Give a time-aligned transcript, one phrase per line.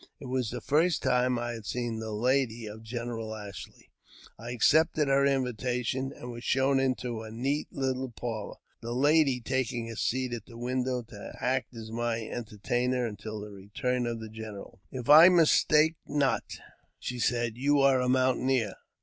[0.19, 3.91] It was the first time I had seen the lady of Generj^l Ashley.
[4.39, 9.39] "■ I accepted her invitation, and was shown into a neat little parlour, the lady
[9.41, 14.29] taking a seat at the window to act as entertainer until the return of the
[14.29, 16.45] general." If I mistake not,"
[16.97, 18.73] she said," you are a mountaineer?'